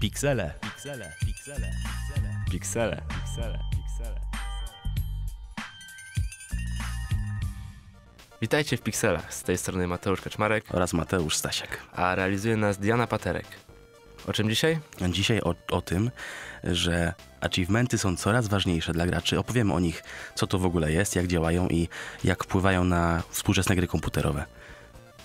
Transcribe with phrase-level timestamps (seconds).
[0.00, 0.54] Piksele.
[0.60, 1.12] Piksele.
[1.26, 1.72] Piksele.
[2.50, 3.02] Piksele.
[3.08, 3.58] Piksele.
[3.70, 4.20] Piksele.
[8.40, 9.34] Witajcie w Pikselach.
[9.34, 11.80] Z tej strony Mateusz Kaczmarek, oraz Mateusz Stasiak.
[11.92, 13.46] a realizuje nas Diana Paterek.
[14.26, 14.78] O czym dzisiaj?
[15.10, 16.10] Dzisiaj o, o tym,
[16.64, 19.38] że achievementy są coraz ważniejsze dla graczy.
[19.38, 20.02] Opowiemy o nich,
[20.34, 21.88] co to w ogóle jest, jak działają i
[22.24, 24.44] jak wpływają na współczesne gry komputerowe.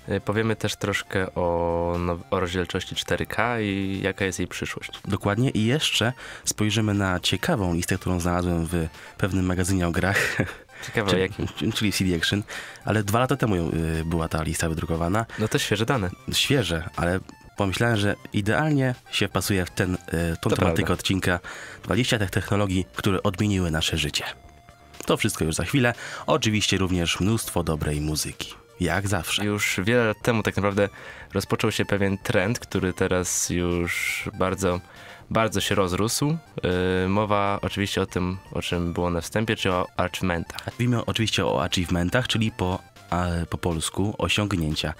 [0.09, 4.91] Y, Powiemy też troszkę o, no, o rozdzielczości 4K i jaka jest jej przyszłość.
[5.05, 6.13] Dokładnie i jeszcze
[6.45, 8.87] spojrzymy na ciekawą listę, którą znalazłem w
[9.17, 10.37] pewnym magazynie o grach,
[10.85, 11.47] Ciekawe czyli, jakim.
[11.75, 12.43] czyli CD Action,
[12.85, 15.25] ale dwa lata temu y, była ta lista wydrukowana.
[15.39, 16.09] No to świeże dane.
[16.33, 17.19] Świeże, ale
[17.57, 19.97] pomyślałem, że idealnie się pasuje w ten, y,
[20.41, 20.93] tą To tematykę prawda.
[20.93, 21.39] odcinka
[21.83, 24.23] 20 tych technologii, które odmieniły nasze życie.
[25.05, 25.93] To wszystko już za chwilę.
[26.27, 28.53] Oczywiście również mnóstwo dobrej muzyki.
[28.79, 29.45] Jak zawsze.
[29.45, 30.89] Już wiele lat temu tak naprawdę
[31.33, 34.79] rozpoczął się pewien trend, który teraz już bardzo,
[35.29, 36.37] bardzo się rozrósł.
[36.63, 40.65] Yy, mowa oczywiście o tym, o czym było na wstępie, czy o achievementach.
[40.71, 42.79] Mówimy oczywiście o achievementach, czyli po,
[43.49, 44.93] po polsku osiągnięcia.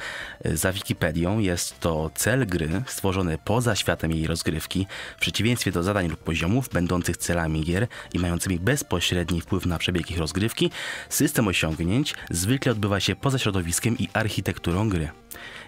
[0.46, 6.08] Za Wikipedią jest to cel gry stworzony poza światem jej rozgrywki, w przeciwieństwie do zadań
[6.08, 10.72] lub poziomów będących celami gier i mającymi bezpośredni wpływ na przebieg ich rozgrywki.
[11.10, 15.10] System osiągnięć zwykle odbywa się poza środowiskiem i architekturą gry.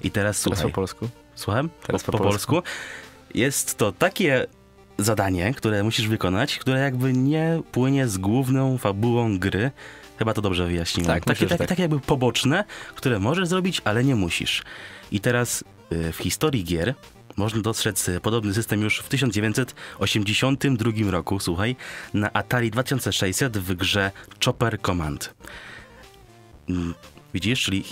[0.01, 0.71] I teraz Teraz słuchaj.
[0.71, 1.09] po polsku.
[1.35, 1.69] Słucham?
[1.87, 2.61] Teraz po, po po polsku.
[3.33, 4.47] Jest to takie
[4.97, 9.71] zadanie, które musisz wykonać, które jakby nie płynie z główną fabułą gry.
[10.19, 11.07] Chyba to dobrze wyjaśniłem.
[11.07, 11.67] Tak, takie, myślę, tak.
[11.67, 12.63] takie jakby poboczne,
[12.95, 14.63] które możesz zrobić, ale nie musisz.
[15.11, 16.93] I teraz y, w historii gier
[17.37, 21.75] można dostrzec y, podobny system już w 1982 roku, słuchaj,
[22.13, 24.11] na Atari 2600 w grze
[24.45, 25.33] Chopper Command.
[26.69, 26.93] Mm,
[27.33, 27.83] Widzisz, czyli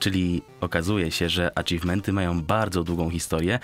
[0.00, 3.58] Czyli okazuje się, że achievementy mają bardzo długą historię.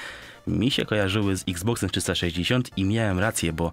[0.46, 3.72] Mi się kojarzyły z Xboxem 360 i miałem rację, bo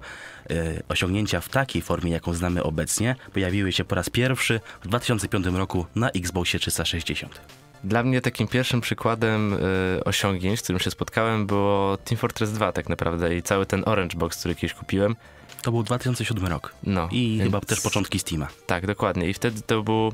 [0.49, 0.53] e,
[0.89, 5.85] osiągnięcia w takiej formie, jaką znamy obecnie, pojawiły się po raz pierwszy w 2005 roku
[5.95, 7.41] na Xboxie 360.
[7.83, 9.57] Dla mnie takim pierwszym przykładem y,
[10.05, 14.17] osiągnięć, z którym się spotkałem, było Team Fortress 2 tak naprawdę i cały ten Orange
[14.17, 15.15] Box, który kiedyś kupiłem.
[15.61, 16.73] To był 2007 rok.
[16.83, 18.47] No, I więc- chyba też początki Steama.
[18.65, 19.29] Tak, dokładnie.
[19.29, 20.11] I wtedy to był y,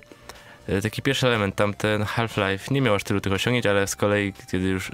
[0.83, 1.55] taki pierwszy element.
[1.55, 4.91] Tamten Half-Life nie miał aż tylu tych osiągnięć, ale z kolei, kiedy już...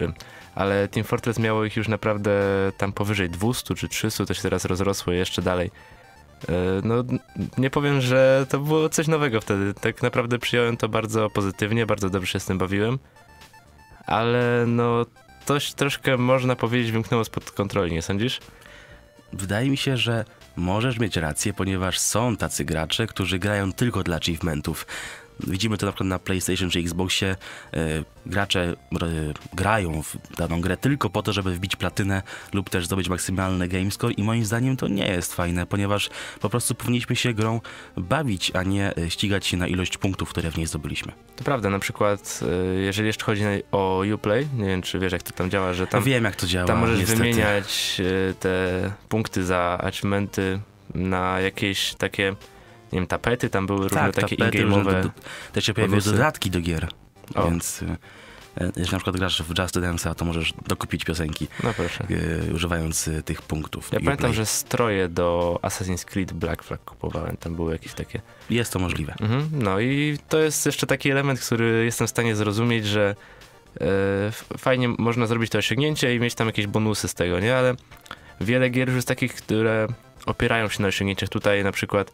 [0.56, 2.32] Ale Team Fortress miało ich już naprawdę
[2.78, 5.72] tam powyżej 200 czy 300, to się teraz rozrosło jeszcze dalej.
[6.44, 6.52] Y,
[6.84, 6.96] No,
[7.58, 9.74] nie powiem, że to było coś nowego wtedy.
[9.74, 13.00] Tak naprawdę przyjąłem to bardzo pozytywnie, bardzo dobrze się z tym bawiłem.
[14.06, 15.06] Ale no,
[15.46, 18.40] coś troszkę można powiedzieć wymknęło spod kontroli, nie sądzisz?
[19.34, 20.26] Wydaje mi się, że
[20.56, 24.88] możesz mieć rację, ponieważ są tacy gracze, którzy grają tylko dla achievementów.
[25.40, 27.36] Widzimy to na przykład na PlayStation czy Xboxie.
[27.74, 28.76] E, gracze e,
[29.54, 32.22] grają w daną grę tylko po to, żeby wbić platynę
[32.54, 36.10] lub też zdobyć maksymalny gamescore i moim zdaniem to nie jest fajne, ponieważ
[36.42, 37.62] po prostu powinniśmy się grą
[37.98, 41.12] bawić, a nie e, ścigać się na ilość punktów, które w niej zdobyliśmy.
[41.36, 42.40] To prawda, na przykład,
[42.82, 46.04] jeżeli jeszcze chodzi o Uplay, nie wiem, czy wiesz, jak to tam działa, że tam...
[46.04, 46.68] Wiem jak to działa.
[46.68, 47.20] Tam możesz niestety.
[47.20, 48.02] wymieniać
[48.40, 50.60] te punkty za achievementy
[50.96, 52.36] na jakieś takie,
[52.96, 55.04] nie wiem, tapety, tam były różne tak, takie tapety, in-game'owe.
[55.04, 55.10] do-
[55.54, 56.88] Też się pojawiły dodatki do gier,
[57.36, 57.50] O.
[57.50, 57.98] więc e,
[58.62, 61.48] e, jeżeli na przykład grasz w Just Dance'a, to możesz dokupić piosenki.
[61.64, 63.90] No e, używając e, tych punktów.
[63.92, 68.22] Ja pamiętam, że stroje do Assassin's Creed Black Flag kupowałem, tam były jakieś takie.
[68.50, 69.16] Jest to możliwe.
[69.22, 69.50] Mhm.
[69.52, 73.16] No i to jest jeszcze taki element, który jestem w stanie zrozumieć, że
[73.82, 73.86] e,
[74.58, 77.58] fajnie można zrobić to osiągnięcie i mieć tam jakieś bonusy z tego, nie?
[77.58, 77.76] Ale
[78.42, 79.88] wiele gier już jest takich, które
[80.26, 81.30] opierają się na osiągnięciach.
[81.30, 82.12] Tutaj na przykład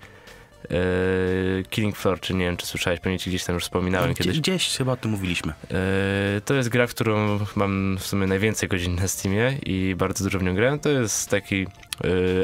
[1.70, 4.40] Killing Floor, czy nie wiem, czy słyszałeś, pewnie ci gdzieś tam już wspominałem Gdzie, kiedyś.
[4.40, 5.54] gdzieś chyba o tym mówiliśmy.
[5.72, 10.24] E, To jest gra, w którą mam w sumie najwięcej godzin na Steamie i bardzo
[10.24, 10.80] dużo w nią grałem.
[10.80, 11.68] To jest taki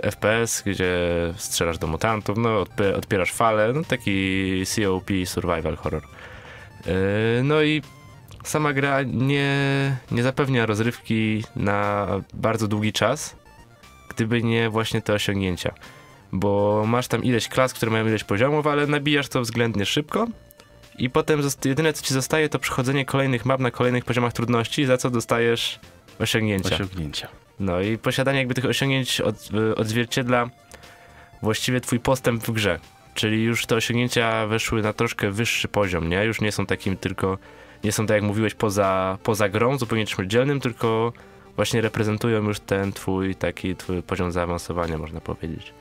[0.03, 0.97] e, FPS, gdzie
[1.37, 6.03] strzelasz do mutantów, no odp- odpierasz fale, no taki COP survival horror.
[7.43, 7.81] No i
[8.43, 9.51] sama gra nie,
[10.11, 13.35] nie zapewnia rozrywki na bardzo długi czas,
[14.15, 15.73] gdyby nie właśnie te osiągnięcia.
[16.31, 20.27] Bo masz tam ileś klas, które mają ileś poziomów, ale nabijasz to względnie szybko.
[20.97, 24.97] I potem jedyne co ci zostaje to przechodzenie kolejnych map na kolejnych poziomach trudności, za
[24.97, 25.79] co dostajesz
[26.19, 26.75] osiągnięcia.
[26.75, 27.27] Osiągnięcia.
[27.59, 30.49] No i posiadanie jakby tych osiągnięć od, y, odzwierciedla
[31.41, 32.79] właściwie twój postęp w grze.
[33.13, 36.23] Czyli już te osiągnięcia weszły na troszkę wyższy poziom, nie?
[36.23, 37.37] Już nie są takim tylko,
[37.83, 41.13] nie są tak jak mówiłeś poza, poza grą, zupełnie czymś dzielnym, tylko
[41.55, 45.73] właśnie reprezentują już ten twój taki twój poziom zaawansowania, można powiedzieć.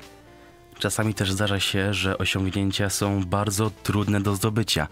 [0.79, 4.89] Czasami też zdarza się, że osiągnięcia są bardzo trudne do zdobycia.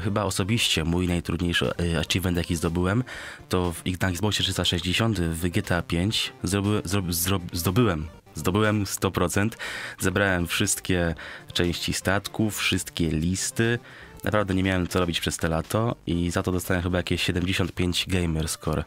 [0.00, 3.04] Chyba osobiście mój najtrudniejszy e, achievement, jaki zdobyłem,
[3.48, 9.50] to w, na Xboxie 360 w GTA 5 zdoby, zdob, zdob, zdobyłem Zdobyłem 100%,
[9.98, 11.14] zebrałem wszystkie
[11.52, 13.78] części statków, wszystkie listy.
[14.24, 18.04] Naprawdę nie miałem co robić przez te lato i za to dostałem chyba jakieś 75
[18.08, 18.84] gamer score.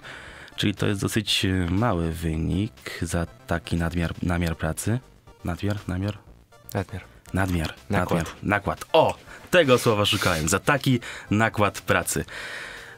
[0.55, 4.99] Czyli to jest dosyć e, mały wynik za taki nadmiar, namiar pracy.
[5.45, 5.77] Nadmiar?
[5.87, 6.30] Namiar?
[6.73, 7.01] Nadmiar.
[7.33, 7.73] Nadmiar.
[7.89, 8.19] Nakład.
[8.19, 8.35] Nadmiar.
[8.43, 8.85] Nakład.
[8.93, 9.15] O!
[9.51, 10.49] Tego słowa szukałem.
[10.49, 10.99] Za taki
[11.31, 12.25] nakład pracy.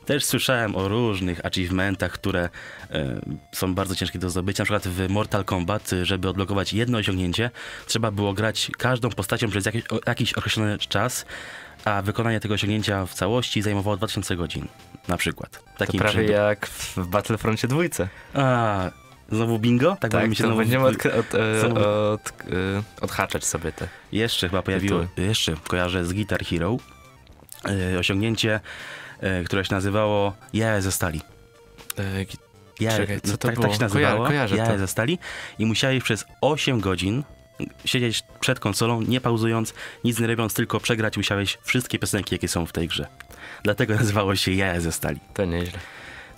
[0.05, 2.49] Też słyszałem o różnych achievementach, które
[2.91, 3.21] e,
[3.53, 4.61] są bardzo ciężkie do zdobycia.
[4.63, 7.51] Na przykład w Mortal Kombat, żeby odblokować jedno osiągnięcie,
[7.87, 11.25] trzeba było grać każdą postacią przez jakiś, o, jakiś określony czas,
[11.85, 14.67] a wykonanie tego osiągnięcia w całości zajmowało 2000 godzin.
[15.07, 15.51] Na przykład.
[15.51, 16.45] To Takim prawie przykładem.
[16.49, 18.07] jak w Battlefroncie dwójce.
[18.33, 18.91] A,
[19.31, 19.97] znowu bingo?
[19.99, 20.59] Tak, Tak, będziemy się to znowu...
[20.61, 21.79] będziemy od, od, e, znowu-
[22.13, 23.87] od, e, odhaczać sobie te.
[24.11, 25.27] Jeszcze chyba pojawiło, Tytuły.
[25.27, 26.77] jeszcze kojarzę z Guitar Hero
[27.95, 28.59] e, osiągnięcie,
[29.45, 31.21] które się nazywało Jaja ze stali.
[32.79, 33.67] Ja, Czekaj, co to tak, było?
[33.67, 34.77] tak się nazywało, Koja- kojarzę Jaja to.
[34.77, 35.19] ze stali
[35.59, 37.23] i musiałeś przez 8 godzin
[37.85, 39.73] siedzieć przed konsolą, nie pauzując,
[40.03, 43.07] nic nie robiąc, tylko przegrać musiałeś wszystkie piosenki, jakie są w tej grze.
[43.63, 45.19] Dlatego nazywało się Jaja ze stali.
[45.33, 45.79] to nieźle.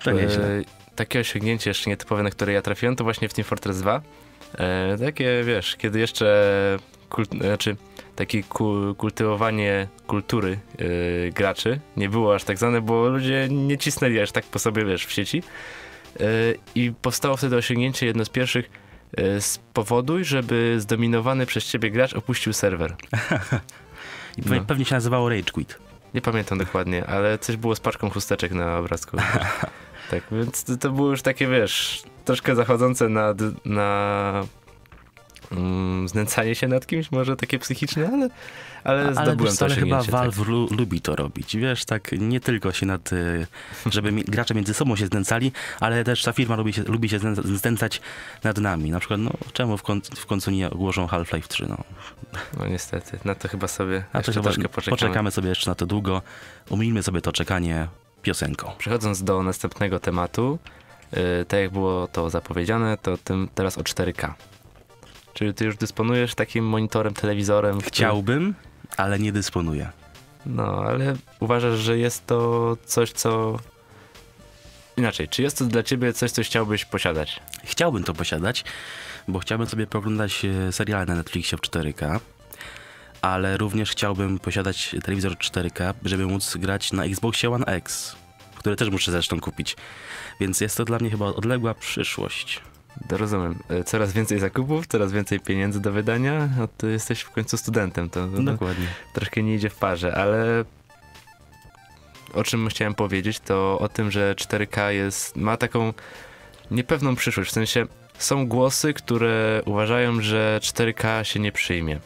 [0.04, 0.62] To nieźle.
[0.96, 4.02] E, takie osiągnięcie jeszcze nietypowe, na które ja trafiłem, to właśnie w Team Fortress 2.
[4.58, 6.78] E, takie, wiesz, kiedy jeszcze
[7.10, 7.76] kult, znaczy,
[8.16, 14.20] takie ku, kultywowanie kultury e, graczy nie było aż tak znane, bo ludzie nie cisnęli
[14.20, 15.42] aż tak po sobie, wiesz, w sieci.
[16.20, 16.24] E,
[16.74, 18.70] I powstało wtedy osiągnięcie, jedno z pierwszych,
[19.16, 22.94] e, spowoduj, żeby zdominowany przez ciebie gracz opuścił serwer.
[24.46, 24.64] No.
[24.64, 25.78] pewnie się nazywało Rage Quit.
[26.14, 29.16] Nie pamiętam dokładnie, ale coś było z paczką chusteczek na obrazku.
[30.10, 34.44] tak, więc to, to było już takie, wiesz, troszkę zachodzące na, na
[35.52, 38.28] mm, znęcanie się nad kimś, może takie psychiczne, ale,
[38.84, 40.10] ale Ale, zdobyłem wiesz, co, to ale chyba tak.
[40.10, 41.56] Valve lu- lubi to robić.
[41.56, 43.46] Wiesz, tak nie tylko się nad, y,
[43.86, 47.56] żeby gracze między sobą się znęcali, ale też ta firma lubi się, lubi się znęca-
[47.56, 48.00] znęcać
[48.44, 48.90] nad nami.
[48.90, 51.66] Na przykład, no czemu w, końcu- w końcu nie ogłoszą Half-Life 3?
[51.68, 51.76] No.
[52.60, 54.96] No niestety, na to chyba sobie A to chyba troszkę poczekamy.
[54.96, 56.22] poczekamy sobie jeszcze na to długo.
[56.70, 57.88] Umilmy sobie to czekanie
[58.22, 58.72] piosenką.
[58.78, 60.58] Przechodząc do następnego tematu,
[61.12, 61.18] yy,
[61.48, 64.32] tak jak było to zapowiedziane, to tym teraz o 4K.
[65.34, 67.72] Czyli ty już dysponujesz takim monitorem, telewizorem?
[67.78, 68.54] który- Chciałbym,
[68.96, 69.90] ale nie dysponuję.
[70.46, 73.58] No, ale uważasz, że jest to coś, co.
[74.96, 77.40] Inaczej, czy jest to dla ciebie coś, co chciałbyś posiadać?
[77.64, 78.64] Chciałbym to posiadać,
[79.28, 82.20] bo chciałbym sobie pooglądać e, seriale na Netflixie w 4K,
[83.22, 88.16] ale również chciałbym posiadać telewizor 4K, żeby móc grać na Xboxie One X,
[88.56, 89.76] który też muszę zresztą kupić.
[90.40, 92.60] Więc jest to dla mnie chyba odległa przyszłość.
[93.10, 93.58] Rozumiem.
[93.68, 96.48] E, Coraz więcej zakupów, coraz więcej pieniędzy do wydania.
[96.58, 98.86] No, ty jesteś w końcu studentem, to, to, to Dokładnie.
[99.12, 100.64] troszkę nie idzie w parze, ale
[102.34, 105.92] o czym chciałem powiedzieć, to o tym, że 4K jest, ma taką
[106.70, 107.50] niepewną przyszłość.
[107.50, 107.86] W sensie
[108.18, 112.00] są głosy, które uważają, że 4K się nie przyjmie.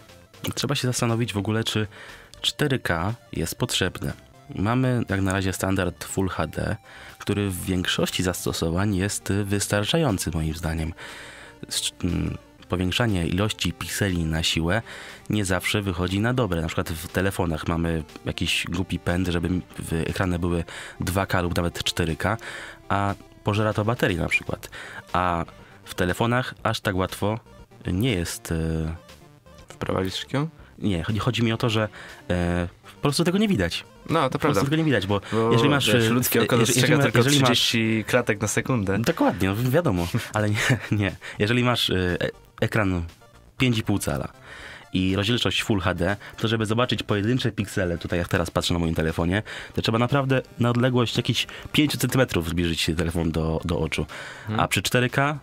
[0.55, 1.87] Trzeba się zastanowić w ogóle, czy
[2.43, 4.13] 4K jest potrzebne.
[4.55, 6.77] Mamy jak na razie standard Full HD,
[7.19, 10.95] który w większości zastosowań jest wystarczający moim zdaniem.
[12.69, 14.83] Powiększanie ilości pikseli na siłę
[15.31, 16.61] nie zawsze wychodzi na dobre.
[16.61, 19.49] Na przykład w telefonach mamy jakiś głupi pęd, żeby
[20.07, 20.65] ekrany były
[21.01, 22.37] 2K lub nawet 4K,
[22.89, 23.15] a
[23.45, 24.71] pożera to baterii na przykład.
[25.13, 25.45] A
[25.85, 27.41] w telefonach aż tak łatwo
[27.87, 28.55] nie jest
[29.81, 30.49] Wprowadzić szybko?
[30.79, 31.89] nie, chodzi, chodzi mi o to, że
[32.31, 33.85] e, po prostu tego nie widać.
[34.11, 34.55] No, to Po prawda.
[34.55, 37.41] prostu tego nie widać, bo Bo jeżeli masz, wiesz, ludzkie oko dostrzega jeżeli tylko jeżeli
[37.41, 38.99] masz- 30 klatek na sekundę.
[38.99, 40.57] dokładnie, no, wiadomo, ale nie,
[41.01, 41.17] nie.
[41.39, 43.03] Jeżeli masz e, e- ekran
[43.61, 44.29] 5,5 cala
[44.93, 48.95] i rozdzielczość Full HD, to żeby zobaczyć pojedyncze piksele, tutaj jak teraz patrzę na moim
[48.95, 49.43] telefonie,
[49.75, 54.07] to trzeba naprawdę na odległość jakichś 5 cm zbliżyć się telefon do, do oczu.
[54.43, 54.61] Mhm.
[54.61, 55.35] A przy 4K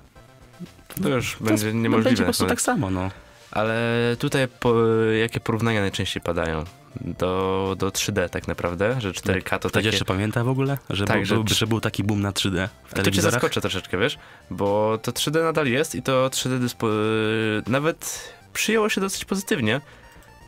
[1.04, 2.10] To już to będzie niemożliwe.
[2.10, 3.12] będzie po prostu tak samo, no.
[3.52, 3.76] Ale
[4.20, 4.74] tutaj po,
[5.22, 6.64] jakie porównania najczęściej padają?
[7.02, 9.88] Do, do 3D tak naprawdę, że 4K to Ktoś takie...
[9.88, 12.68] jeszcze pamięta w ogóle, że, Tak, był, że był, że był taki boom na 3D
[12.86, 14.18] w to cię zaskoczę troszeczkę, wiesz?
[14.50, 16.88] Bo to 3D nadal jest i to 3D dyspo...
[17.68, 19.82] nawet przyjęło się dosyć pozytywnie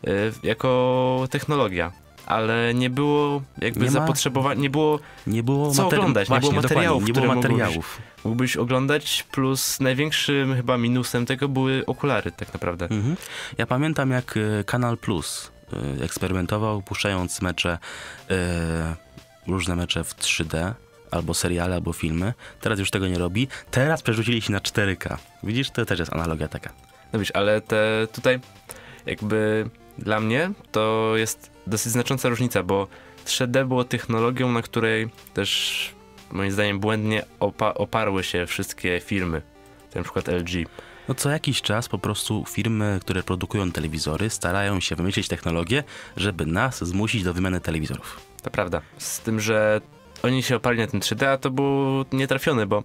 [0.08, 1.92] y, jako technologia.
[2.26, 6.30] Ale nie było jakby zapotrzebowania, nie było, Nie było Co oglądać?
[6.30, 8.02] Nie było materiałów, nie było materiałów.
[8.24, 12.86] Mógłbyś oglądać, plus największym chyba minusem tego były okulary tak naprawdę.
[12.86, 13.16] Mhm.
[13.58, 15.52] Ja pamiętam, jak e, Kanal Plus
[16.00, 17.78] e, eksperymentował, puszczając mecze,
[18.30, 18.96] e,
[19.48, 20.74] różne mecze w 3D,
[21.12, 22.34] albo seriale, albo filmy.
[22.62, 23.48] Teraz już tego nie robi.
[23.72, 25.18] Teraz przerzucili się na 4K.
[25.44, 26.70] Widzisz, to też jest analogia taka.
[27.14, 28.40] No wiesz, ale te tutaj
[29.06, 32.88] jakby dla mnie to jest dosyć znacząca różnica, bo
[33.26, 35.99] 3D było technologią, na której też
[36.32, 39.42] moim zdaniem błędnie opa- oparły się wszystkie firmy,
[39.96, 40.50] na przykład LG.
[41.08, 45.84] No co jakiś czas po prostu firmy, które produkują telewizory, starają się wymyślić technologię,
[46.18, 48.20] żeby nas zmusić do wymiany telewizorów.
[48.42, 48.82] To prawda.
[48.98, 49.82] Z tym, że
[50.24, 52.84] oni się oparli na tym 3D, a to było nietrafione, bo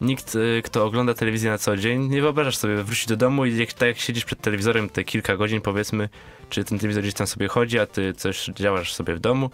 [0.00, 3.56] nikt, y, kto ogląda telewizję na co dzień, nie wyobrażasz sobie wrócić do domu i
[3.56, 6.08] jak, tak jak siedzisz przed telewizorem te kilka godzin, powiedzmy,
[6.50, 9.50] czy ten telewizor gdzieś tam sobie chodzi, a ty coś działasz sobie w domu,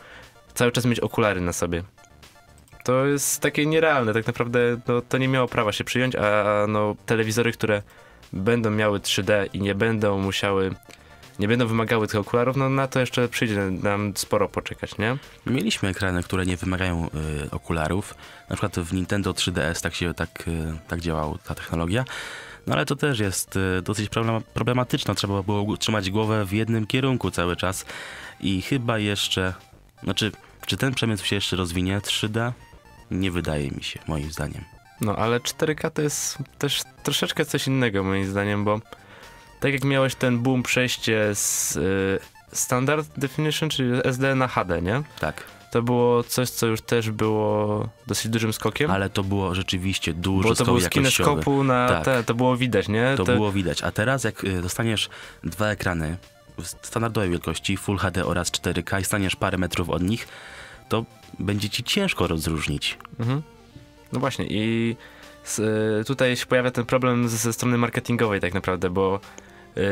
[0.55, 1.83] cały czas mieć okulary na sobie.
[2.85, 6.97] To jest takie nierealne, tak naprawdę no, to nie miało prawa się przyjąć, a no,
[7.07, 7.83] telewizory, które
[8.33, 10.75] będą miały 3D i nie będą musiały,
[11.39, 15.17] nie będą wymagały tych okularów, no na to jeszcze przyjdzie nam sporo poczekać, nie?
[15.47, 17.09] Mieliśmy ekrany, które nie wymagają
[17.47, 18.15] y, okularów.
[18.51, 22.05] Na przykład w Nintendo 3DS tak się tak, y, tak działała ta technologia.
[22.67, 25.15] No ale to też jest y, dosyć problem, problematyczne.
[25.15, 27.87] Trzeba było trzymać głowę w jednym kierunku cały czas.
[28.41, 29.55] I chyba jeszcze,
[30.03, 30.33] znaczy,
[30.67, 32.53] czy ten przemysł się jeszcze rozwinie 3D?
[33.11, 34.65] Nie wydaje mi się, moim zdaniem.
[35.01, 38.81] No, ale 4K to jest też troszeczkę coś innego moim zdaniem, bo
[39.61, 42.19] tak jak miałeś ten boom przejście z y,
[42.53, 45.03] Standard Definition, czyli SD na HD, nie?
[45.21, 45.45] Tak.
[45.71, 48.91] To było coś, co już też było dosyć dużym skokiem.
[48.91, 52.05] Ale to było rzeczywiście duży bo to było z kineskopu na Tak.
[52.05, 53.15] te, to było widać, nie?
[53.17, 53.83] To było widać.
[53.83, 55.09] A teraz jak y, dostaniesz
[55.45, 56.17] dwa ekrany
[56.59, 60.29] w standardowej wielkości, Full HD oraz 4K i staniesz parę metrów od nich,
[60.89, 61.05] to
[61.39, 62.99] będzie ci ciężko rozróżnić.
[63.19, 63.43] Mhm.
[64.13, 64.97] No właśnie i
[65.45, 69.21] z, y, tutaj się pojawia ten problem ze, ze strony marketingowej tak naprawdę, bo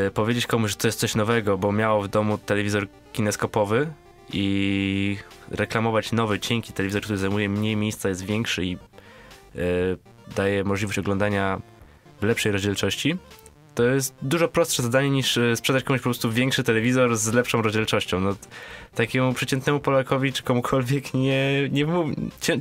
[0.06, 3.92] y, powiedzieć komuś, że to jest coś nowego, bo miał w domu telewizor kineskopowy
[4.32, 5.16] i
[5.50, 8.78] reklamować nowy, cienki telewizor, który zajmuje mniej miejsca, jest większy i y,
[10.36, 11.60] daje możliwość oglądania
[12.20, 13.16] w lepszej rozdzielczości,
[13.74, 17.62] to jest dużo prostsze zadanie niż y, sprzedać komuś po prostu większy telewizor z lepszą
[17.62, 18.20] rozdzielczością.
[18.20, 18.36] No,
[18.94, 21.86] takiemu przeciętnemu Polakowi czy komukolwiek nie, nie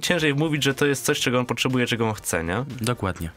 [0.01, 2.65] ciężej mówić, że to jest coś, czego on potrzebuje, czego on chce, nie?
[2.81, 3.29] Dokładnie.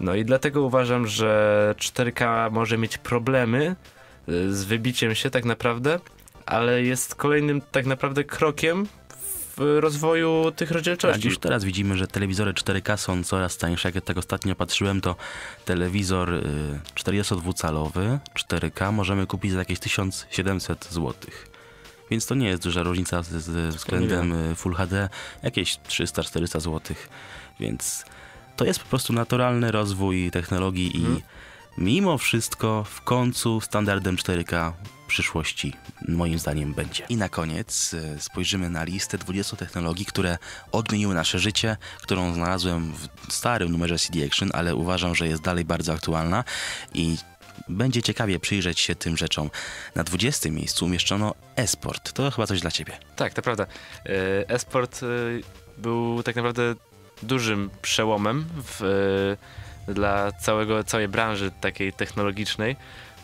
[0.00, 3.76] No i dlatego uważam, że 4K może mieć problemy
[4.28, 6.00] y, z wybiciem się tak naprawdę,
[6.46, 8.86] ale jest kolejnym tak naprawdę krokiem
[9.56, 11.28] w rozwoju tych Tak, rozdzielczości.
[11.28, 13.88] już teraz widzimy, że telewizory 4K są coraz tańsze.
[13.88, 15.16] Jak ja tak ostatnio patrzyłem, to
[15.64, 16.42] telewizor y,
[16.94, 21.14] 42-calowy 4K możemy kupić za jakieś 1700 zł.
[22.10, 25.08] Więc to nie jest duża różnica z, z względem y, Full HD,
[25.42, 26.80] jakieś 300-400 zł.
[27.60, 28.04] Więc
[28.56, 31.20] to jest po prostu naturalny rozwój technologii Mhm.
[31.78, 34.72] Mimo wszystko w końcu standardem 4K
[35.06, 35.72] przyszłości
[36.08, 37.04] moim zdaniem będzie.
[37.08, 40.38] I na koniec y, spojrzymy na listę 20 technologii, które
[40.72, 42.92] odmieniły nasze życie, którą znalazłem
[43.28, 46.44] w starym numerze CD Action, ale uważam, że jest dalej bardzo aktualna
[46.94, 47.16] i
[47.68, 49.50] będzie ciekawie przyjrzeć się tym rzeczom.
[49.94, 52.12] Na 20 miejscu umieszczono e-sport.
[52.12, 52.98] To chyba coś dla ciebie.
[53.16, 53.66] Tak, to prawda.
[54.06, 55.06] E, E-sport e,
[55.78, 56.74] był tak naprawdę
[57.22, 62.76] dużym przełomem w, e, dla całego, całej branży takiej technologicznej,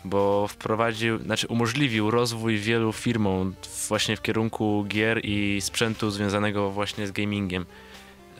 [0.05, 3.55] bo wprowadził, znaczy umożliwił rozwój wielu firmom
[3.87, 7.65] właśnie w kierunku gier i sprzętu związanego właśnie z gamingiem.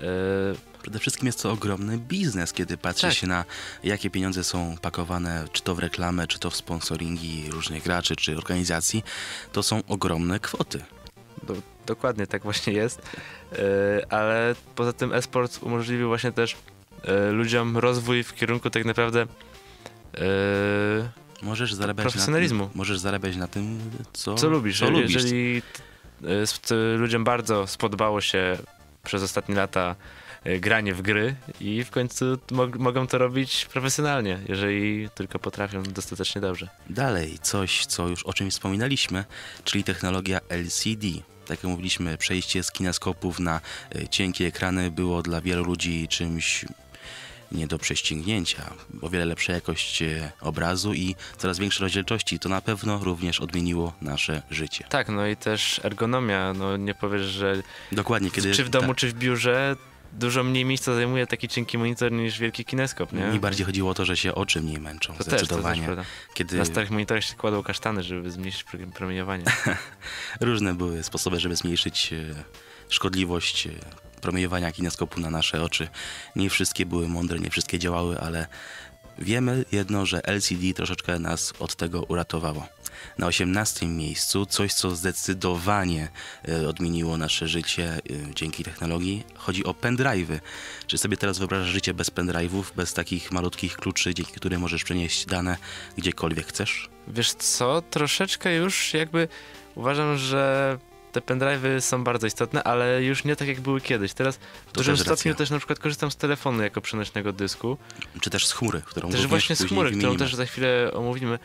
[0.02, 3.14] E, Przede wszystkim jest to ogromny biznes, kiedy patrzy Tak.
[3.16, 3.46] się na
[3.84, 8.38] jakie pieniądze są pakowane, czy to w reklamę, czy to w sponsoringi różnych graczy, czy
[8.38, 9.04] organizacji.
[9.52, 10.84] To są ogromne kwoty.
[11.44, 11.54] Do,
[11.86, 13.02] dokładnie tak właśnie jest.
[13.52, 16.56] E, ale poza tym e-sport umożliwił właśnie też
[17.32, 19.22] ludziom rozwój w kierunku tak naprawdę
[20.18, 22.64] e, Możesz zarabiać Profesjonalizmu.
[22.64, 23.80] Na tym, możesz zarabiać na tym,
[24.14, 24.80] co, co lubisz.
[24.80, 25.14] Co lubisz.
[25.14, 25.62] Jeżeli
[26.72, 28.58] e, ludziom bardzo spodobało się
[29.04, 29.96] przez ostatnie lata
[30.44, 35.84] e, granie w gry i w końcu mog- mogą to robić profesjonalnie, jeżeli tylko potrafią
[35.84, 36.68] dostatecznie dobrze.
[36.90, 39.26] Dalej, coś, co już o czym wspominaliśmy,
[39.64, 41.08] czyli technologia LCD.
[41.46, 43.62] Tak jak mówiliśmy, przejście z kineskopów na
[44.10, 46.66] cienkie ekrany było dla wielu ludzi czymś
[47.54, 48.74] nie do prześcignięcia.
[49.02, 52.40] O wiele lepsza jakość y, obrazu i coraz większe rozdzielczości.
[52.40, 54.86] To na pewno również odmieniło nasze życie.
[54.90, 58.56] Tak, no i też ergonomia, no nie powiesz, że Dokładnie, kiedy...
[58.56, 59.76] czy w domu, tak, czy w biurze
[60.14, 63.28] dużo mniej miejsca zajmuje taki cienki monitor niż wielki kineskop, nie?
[63.28, 65.14] Mi bardziej chodziło o to, że się oczy mniej męczą.
[65.14, 65.84] to też, to też zdecydowanie.
[65.84, 66.04] prawda.
[66.34, 69.44] kiedy Na starych monitorach się kładło kasztany, żeby zmniejszyć pro- promieniowanie.
[70.42, 72.44] różne były sposoby, żeby zmniejszyć e,
[72.90, 73.72] szkodliwość e,
[74.24, 75.88] promieniowania kineskopu na nasze oczy.
[76.36, 78.48] Nie wszystkie były mądre, nie wszystkie działały, ale
[79.20, 82.68] Wiemy jedno, że LCD troszeczkę nas od tego uratowało.
[83.18, 86.10] Na 18 miejscu coś, co zdecydowanie
[86.48, 88.00] e, odmieniło nasze życie e,
[88.36, 89.24] dzięki technologii.
[89.36, 90.40] Chodzi o pendrive'y.
[90.88, 95.26] Czy sobie teraz wyobrażasz życie bez pendrive'ów, bez takich malutkich kluczy, dzięki którym możesz przenieść
[95.26, 95.58] dane
[95.98, 96.90] gdziekolwiek chcesz?
[97.08, 99.28] Wiesz co, troszeczkę już jakby
[99.76, 100.78] uważam, że
[101.14, 104.14] te pendrive'y są bardzo istotne, ale już nie tak jak były kiedyś.
[104.14, 105.34] Teraz w To dużym też stopniu racja.
[105.38, 107.78] też na przykład korzystam z telefonu jako przenośnego dysku.
[108.22, 111.40] Czy też z chmury, którą Też właśnie z chmury, którą też za chwilę omówimy.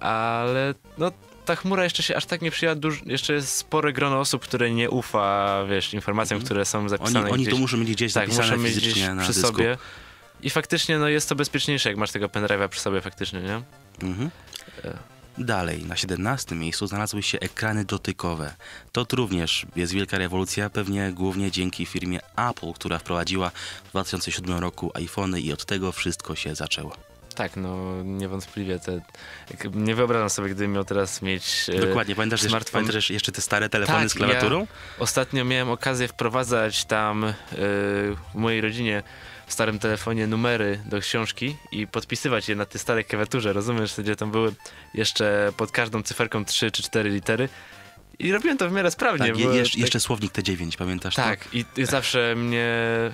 [0.00, 1.12] Ale no
[1.44, 4.70] ta chmura jeszcze się aż tak nie przyjęła, duż, jeszcze jest spore grono osób, które
[4.70, 7.54] nie ufa, wiesz, informacjom, które są Oni, zapisane oni gdzieś.
[7.54, 9.46] to muszą mieć gdzieś tak, zapisane muszą mieć gdzieś przy dysku.
[9.48, 9.78] sobie.
[10.42, 13.62] I faktycznie no jest to bezpieczniejsze, jak masz tego pendrive'a przy sobie faktycznie, nie?
[14.08, 14.30] Mhm.
[15.38, 18.54] Dalej, na 17 miejscu znalazły się ekrany dotykowe.
[18.92, 23.50] To również jest wielka rewolucja, pewnie głównie dzięki firmie Apple, która wprowadziła
[23.84, 26.92] w 2007 roku iPhony i od tego wszystko się zaczęło.
[27.34, 29.00] Tak, no niewątpliwie te...
[29.74, 31.66] Nie wyobrażam sobie, gdybym miał teraz mieć...
[31.74, 32.80] e, Dokładnie, pamiętasz, jeszcze, smartfon.
[32.80, 34.66] pamiętasz jeszcze te stare telefony Tak, z klawiaturą?
[34.98, 39.02] Ostatnio miałem okazję wprowadzać tam e, w mojej rodzinie
[39.46, 44.16] w starym telefonie numery do książki i podpisywać je na tej starej klawiaturze, rozumiesz, gdzie
[44.16, 44.54] tam były
[44.94, 47.48] jeszcze pod każdą cyferką 3 czy 4 litery
[48.18, 49.26] i robiłem to w miarę sprawnie.
[49.26, 51.22] Tak, je, bo jeszcze, tak- jeszcze słownik T9, pamiętasz to?
[51.22, 53.12] Tak, i, i zawsze mnie e,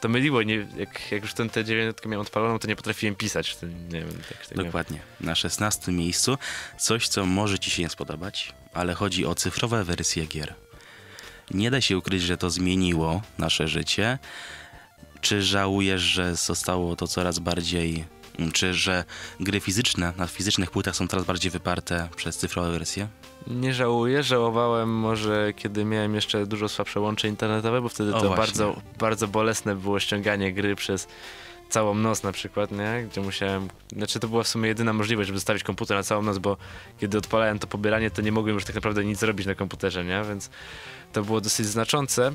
[0.00, 3.56] to myliło, nie, jak, jak już ten tę dziewiątkę miałem odpaloną, to nie potrafiłem pisać.
[3.56, 4.66] To, nie wiem, tak, tak miałem.
[4.66, 4.98] Dokładnie.
[5.20, 6.38] Na 16 miejscu
[6.78, 10.54] coś, co może Ci się nie spodobać, ale chodzi o cyfrowe wersje gier.
[11.50, 14.18] Nie da się ukryć, że to zmieniło nasze życie.
[15.22, 18.04] Czy żałujesz, że zostało to coraz bardziej.
[18.52, 19.04] Czy że
[19.40, 23.08] gry fizyczne na fizycznych płytach są coraz bardziej wyparte przez cyfrowe wersje?
[23.46, 28.26] Nie żałuję, żałowałem może kiedy miałem jeszcze dużo słabsze łącze internetowe, bo wtedy O, to
[28.26, 28.36] właśnie.
[28.36, 31.08] bardzo, bardzo bolesne było ściąganie gry przez
[31.68, 33.06] całą noc na przykład, nie?
[33.10, 36.38] Gdzie musiałem, znaczy to była w sumie jedyna możliwość, żeby zostawić komputer na całą noc,
[36.38, 36.56] bo
[37.00, 40.22] kiedy odpalałem to pobieranie, to nie mogłem już tak naprawdę nic zrobić na komputerze, nie?
[40.28, 40.50] Więc
[41.12, 42.32] to było dosyć znaczące.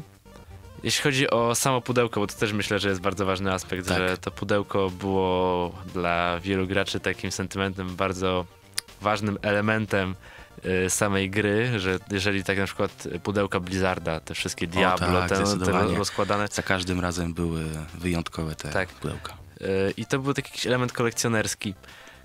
[0.83, 3.97] Jeśli chodzi o samo pudełko, bo to też myślę, że jest bardzo ważny aspekt, Tak.
[3.97, 8.45] że to pudełko było dla wielu graczy takim sentymentem bardzo
[9.01, 10.15] ważnym elementem
[10.85, 15.35] y, samej gry, że jeżeli tak na przykład pudełka Blizzarda, te wszystkie Diablo, tak, te,
[15.65, 18.89] te rozkładane, Za każdym razem były wyjątkowe te Tak.
[18.89, 19.33] pudełka.
[19.61, 21.73] y, i to był taki jakiś element kolekcjonerski,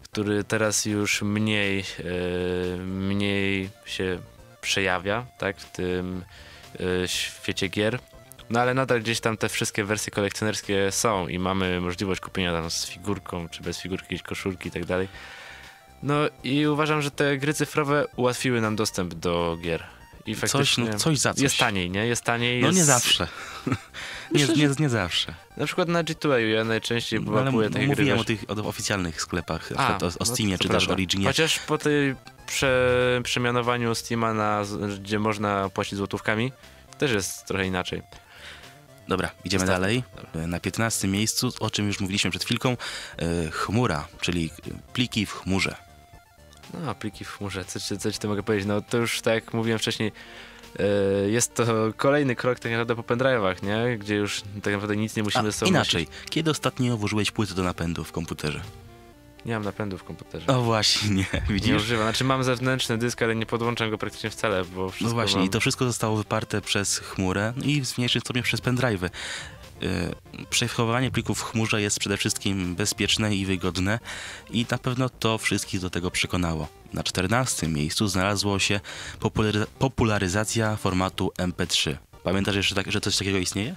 [0.03, 4.18] który teraz już mniej, y, mniej się
[4.61, 6.24] przejawia, tak, w tym
[7.07, 7.98] świecie gier.
[8.50, 12.70] No ale nadal gdzieś tam te wszystkie wersje kolekcjonerskie są i mamy możliwość kupienia tam
[12.70, 15.09] z figurką, czy bez figurki, jakieś koszulki i tak dalej.
[16.02, 19.85] No i uważam, że te gry cyfrowe ułatwiły nam dostęp do gier.
[20.26, 21.42] I Coś, faktycznie no, coś za coś.
[21.42, 22.07] jest taniej, nie?
[22.07, 22.61] Jest taniej.
[22.61, 22.78] No jest...
[22.78, 23.28] nie zawsze.
[24.33, 25.35] nie, nie, nie zawsze.
[25.57, 27.88] Na przykład na G2A ja najczęściej No, łapuję takie gry.
[27.96, 28.26] mówiłem o wiesz.
[28.26, 30.88] tych o oficjalnych sklepach, A, o, o no Steamie to czy też.
[30.88, 31.26] Originie.
[31.26, 32.14] Chociaż po tej
[32.46, 34.62] prze, przemianowaniu Steama na,
[35.00, 36.52] gdzie można płacić złotówkami,
[36.98, 38.02] też jest trochę inaczej.
[39.08, 39.80] Dobra, idziemy Zostawmy.
[40.34, 40.48] dalej.
[40.48, 42.76] Na 15 miejscu, o czym już mówiliśmy przed chwilką,
[43.16, 44.50] e, chmura, czyli
[44.92, 45.74] pliki w chmurze.
[46.84, 48.68] No, pliki w chmurze, co, ci- co ci tu mogę powiedzieć?
[48.68, 50.12] No to już tak jak mówiłem wcześniej,
[50.78, 50.84] e,
[51.28, 51.64] jest to
[51.96, 53.98] kolejny krok tak naprawdę po pendrive'ach, nie?
[53.98, 56.30] Gdzie już tak naprawdę nic nie musimy A, sobą inaczej, nosić.
[56.30, 58.60] kiedy ostatnio włożyłeś płyty do napędu w komputerze?
[59.46, 60.46] Nie mam napędu w komputerze.
[60.46, 61.76] O właśnie, nie, nie widzisz?
[61.76, 62.05] używam.
[62.07, 65.46] Znaczy mam zewnętrzny dysk, ale nie podłączam go praktycznie wcale, bo wszystko No właśnie, mam...
[65.46, 69.11] i to wszystko zostało wyparte przez chmurę no i w mniejszym stopniu przez pendrive'y.
[69.81, 69.88] Yy,
[70.50, 73.98] Przechowywanie plików w chmurze jest przede wszystkim bezpieczne i wygodne
[74.50, 76.68] i na pewno to wszystkich do tego przekonało.
[76.92, 78.81] Na 14 miejscu znalazło się
[79.20, 81.96] popularyza- popularyzacja formatu MP3.
[82.24, 83.74] Pamiętasz jeszcze, tak, że coś takiego istnieje?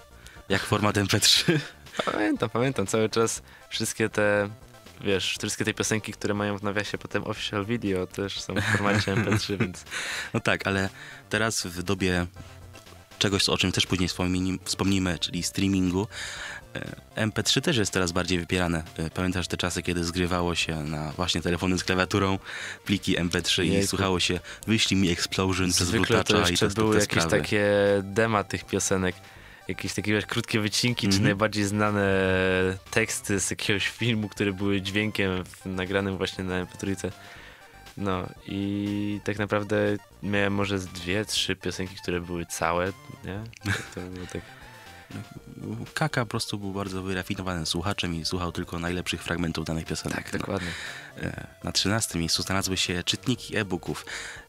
[0.49, 1.59] Jak format MP3?
[2.05, 4.49] Pamiętam, pamiętam cały czas wszystkie te,
[5.01, 9.15] wiesz, wszystkie te piosenki, które mają w nawiasie potem official video też są w formacie
[9.15, 9.83] MP3, więc
[10.33, 10.89] No tak, ale
[11.29, 12.27] teraz w dobie
[13.19, 14.09] czegoś, o czym też później
[14.65, 16.07] wspomnimy, czyli streamingu,
[17.15, 18.83] e, MP3 też jest teraz bardziej wypierane.
[18.97, 22.39] E, Pamiętasz te czasy, kiedy zgrywało się na właśnie telefony z klawiaturą
[22.85, 23.87] pliki MP3 i Jejku.
[23.87, 27.25] słuchało się wyślij mi Explosion przez zwykle to Bluetoocha i jeszcze te, były te jakieś
[27.25, 27.65] takie
[28.03, 29.15] dema tych piosenek,
[29.67, 31.23] jakieś takie krótkie wycinki, czy Mhm.
[31.23, 32.03] najbardziej znane
[32.91, 37.11] teksty z jakiegoś filmu, które były dźwiękiem w, nagranym właśnie na MP3.
[37.97, 39.75] No i tak naprawdę
[40.23, 42.93] miałem może z dwie, trzy piosenki, które były całe,
[43.25, 43.43] nie?
[43.95, 44.41] To było tak...
[45.93, 50.23] Kaka po prostu był bardzo wyrafinowanym słuchaczem i słuchał tylko najlepszych fragmentów danych piosenek.
[50.23, 50.39] Tak, No.
[50.39, 50.67] dokładnie.
[51.21, 54.05] E, Na 13 miejscu znalazły się czytniki e-booków.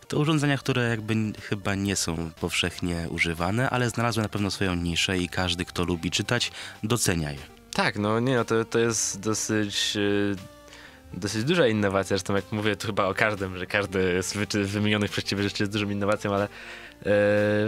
[0.09, 5.19] To urządzenia, które jakby chyba nie są powszechnie używane, ale znalazły na pewno swoją niszę
[5.19, 7.39] i każdy, kto lubi czytać, docenia je.
[7.75, 10.37] Tak, no nie, no to, to jest dosyć, y,
[11.15, 12.09] dosyć duża innowacja.
[12.09, 15.91] Zresztą jak mówię tu chyba o każdym, że każdy z wy- wymienionych rzeczy jest dużą
[15.91, 16.49] innowacją, ale e,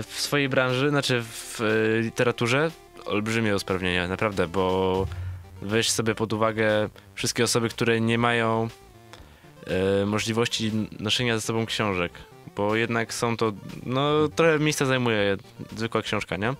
[0.03, 2.71] w swojej branży, znaczy w e, literaturze
[3.05, 5.07] olbrzymie usprawnienia, naprawdę, bo
[5.63, 8.69] weź sobie pod uwagę wszystkie osoby, które nie mają
[10.07, 12.13] możliwości noszenia ze sobą książek,
[12.57, 13.53] bo jednak są to,
[13.87, 15.37] no trochę miejsca zajmuje
[15.77, 16.55] zwykła książka, nie?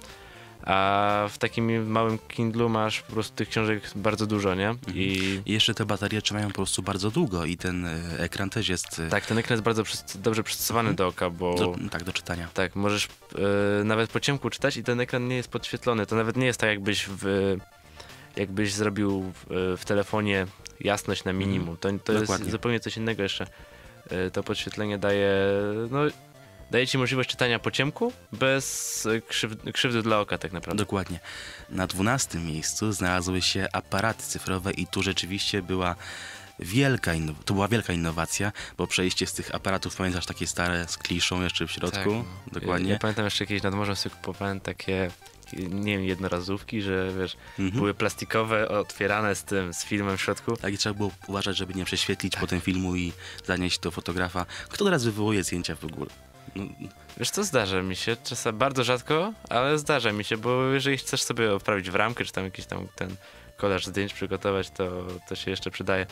[0.63, 4.75] A w takim małym Kindlu masz po prostu tych książek bardzo dużo, nie?
[4.95, 8.69] I I jeszcze te baterie trzymają po prostu bardzo długo i ten e, ekran też
[8.69, 9.83] jest e, tak, ten ekran jest bardzo
[10.15, 10.97] dobrze przystosowany Mhm.
[10.97, 12.49] do oka, bo do, tak do czytania.
[12.55, 13.09] tak, możesz
[13.81, 16.07] e, nawet po ciemku czytać i ten ekran nie jest podświetlony.
[16.07, 17.57] To nawet nie jest tak, jakbyś w,
[18.37, 20.47] jakbyś zrobił w, w telefonie
[20.81, 21.77] jasność na minimum.
[21.77, 22.51] To, to jest Mhm.
[22.51, 23.47] Zupełnie coś innego jeszcze.
[24.11, 25.31] E, to podświetlenie daje,
[25.91, 26.01] no,
[26.71, 30.83] daje ci możliwość czytania po ciemku bez e, krzyw- krzywdy dla oka tak naprawdę.
[30.83, 31.21] Dokładnie.
[31.71, 35.95] Na dwunastym miejscu znalazły się aparaty cyfrowe i tu rzeczywiście była
[36.59, 37.13] wielka,
[37.45, 41.67] to była wielka innowacja, bo przejście z tych aparatów, pamiętasz, takie stare z kliszą jeszcze
[41.67, 42.25] w środku?
[42.45, 42.55] Tak.
[42.61, 42.91] Dokładnie.
[42.93, 45.11] Ja pamiętam jeszcze kiedyś nad morzem sobie kupowałem takie,
[45.57, 47.71] nie wiem, jednorazówki, że wiesz, Mhm.
[47.71, 50.57] były plastikowe, otwierane z tym, z filmem w środku.
[50.57, 53.13] Tak i trzeba było uważać, żeby nie prześwietlić potem filmu i
[53.47, 54.47] zanieść do fotografa.
[54.69, 56.11] Kto teraz wywołuje zdjęcia w ogóle?
[56.57, 56.65] No,
[57.17, 61.23] Wiesz co, zdarza mi się, czasem bardzo rzadko, ale zdarza mi się, bo jeżeli chcesz
[61.23, 63.17] sobie odprawić w ramkę, czy tam jakiś tam ten
[63.57, 66.07] kolaż zdjęć przygotować, to, to się jeszcze przydaje.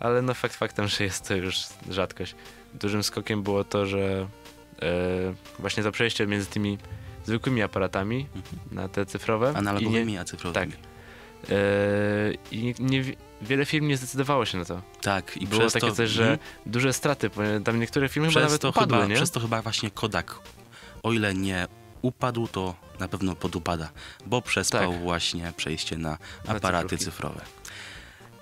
[0.00, 1.56] Ale no fakt faktem, że jest to już
[1.90, 2.34] rzadkość.
[2.74, 4.28] Dużym skokiem było to, że
[4.82, 6.78] e, właśnie to przejście między tymi
[7.24, 8.26] zwykłymi aparatami
[8.72, 10.72] na te cyfrowe i nie, analogowymi, a cyfrowymi.
[10.72, 10.80] tak.
[11.50, 11.54] e,
[12.50, 13.04] i nie,
[13.42, 14.82] wiele firm nie zdecydowało się na to.
[15.02, 16.38] Tak, i Było takie to, coś, że mhm.
[16.66, 17.30] duże straty,
[17.64, 19.14] tam niektóre firmy chyba przez, nawet to upadły, chyba, nie?
[19.14, 20.38] przez to chyba właśnie Kodak,
[21.02, 21.66] o ile nie
[22.02, 23.90] upadł, to na pewno podupada,
[24.26, 25.00] bo przespał Tak.
[25.00, 27.04] właśnie przejście na aparaty cyfrówki.
[27.04, 27.40] cyfrowe.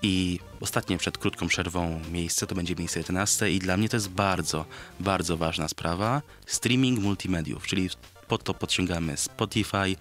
[0.05, 4.09] I ostatnie przed krótką przerwą miejsce to będzie miejsce 11 i dla mnie to jest
[4.11, 4.64] bardzo,
[5.01, 6.23] bardzo ważna sprawa.
[6.47, 7.90] Streaming multimediów, czyli
[8.33, 9.97] pod to podciągamy Spotify,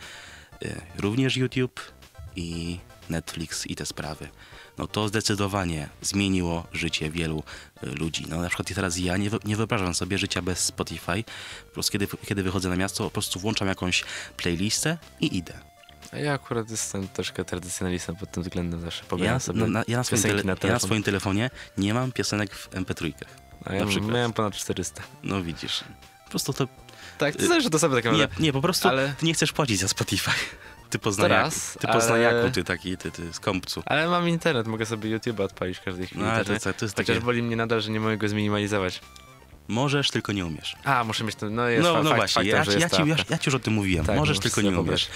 [0.63, 1.91] y, również YouTube
[2.35, 4.29] i Netflix i te sprawy.
[4.77, 7.43] No to zdecydowanie zmieniło życie wielu
[7.83, 8.25] y, ludzi.
[8.29, 11.23] No na przykład teraz ja nie, nie wyobrażam sobie życia bez Spotify.
[11.67, 14.03] Po prostu kiedy, kiedy wychodzę na miasto, po prostu włączam jakąś
[14.37, 15.53] playlistę i idę.
[16.11, 19.97] A ja akurat jestem troszkę tradycjonalistą pod tym względem, zawsze pobieram Ja, sobie na, ja,
[19.97, 23.13] na swoim piosenki tele, na ja na swoim telefonie nie mam piosenek w MP3.
[23.65, 25.03] A ja miałem ponad 400.
[25.23, 25.83] No widzisz.
[26.23, 26.67] Po prostu to...
[27.17, 28.43] Tak, to zależy to sobie tak Nie, naprawdę.
[28.43, 30.31] nie po prostu Ale- ty nie chcesz płacić za Spotify.
[30.89, 33.83] Ty poznaniaku, raz, ty ale- poznaniaku, ty taki, ty, ty skąpcu.
[33.85, 36.21] Ale mam internet, mogę sobie YouTube'a odpalić w każdej chwili.
[36.23, 36.59] No ale to, nie?
[36.59, 37.25] to, to jest Chociaż takie...
[37.25, 39.01] boli mnie nadal, że nie mogę go zminimalizować.
[39.67, 40.75] Możesz, tylko nie umiesz.
[40.83, 43.09] A, muszę mieć to, no jest No, fa- no fakt, właśnie, faktem, ja, ja, ci,
[43.09, 44.05] ja, ja ci już o tym mówiłem.
[44.05, 45.07] Tak, Możesz, tylko nie umiesz.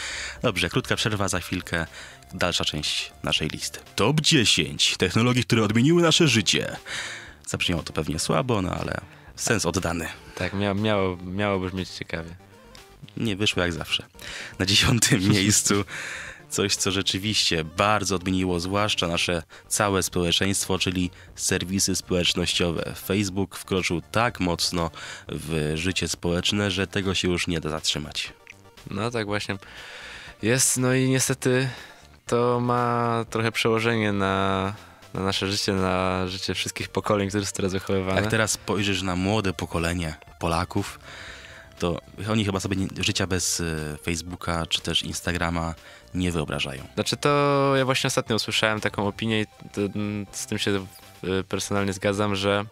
[0.42, 1.86] Dobrze, krótka przerwa za chwilkę.
[2.34, 3.80] Dalsza część naszej listy.
[3.96, 6.76] Top 10 technologii, które odmieniły nasze życie.
[7.48, 9.02] Zabrzmiało to pewnie słabo, no ale
[9.36, 10.08] sens oddany.
[10.36, 12.36] Tak, miało, miało, miało brzmieć ciekawie.
[13.18, 14.06] Nie wyszło jak zawsze.
[14.60, 15.86] Na dziesiątym miejscu
[16.50, 22.94] coś, co rzeczywiście bardzo odmieniło zwłaszcza nasze całe społeczeństwo, czyli serwisy społecznościowe.
[23.06, 24.92] Facebook wkroczył tak mocno
[25.28, 28.34] w życie społeczne, że tego się już nie da zatrzymać.
[28.92, 29.58] No tak właśnie.
[30.42, 31.70] Jest, no i niestety
[32.26, 34.74] to ma trochę przełożenie na,
[35.16, 38.22] na nasze życie, na życie wszystkich pokoleń, które są teraz wychowywane.
[38.22, 41.00] Jak teraz spojrzysz na młode pokolenie Polaków,
[41.80, 45.76] to oni chyba sobie życia bez e, Facebooka czy też Instagrama
[46.14, 46.84] nie wyobrażają.
[46.94, 50.72] Znaczy to ja właśnie ostatnio usłyszałem taką opinię i to, mm, z tym się
[51.24, 52.66] e, personalnie zgadzam, że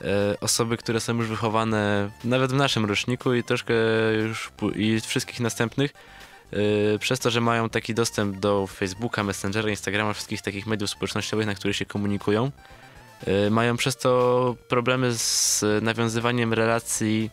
[0.00, 3.74] e, osoby, które są już wychowane nawet w naszym roczniku i troszkę
[4.22, 5.92] już i wszystkich następnych,
[7.00, 11.54] przez to, że mają taki dostęp do Facebooka, Messengera, Instagrama, wszystkich takich mediów społecznościowych, na
[11.54, 12.50] których się komunikują,
[13.26, 17.30] e, mają przez to problemy z nawiązywaniem relacji